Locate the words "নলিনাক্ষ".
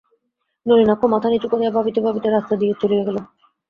0.65-1.03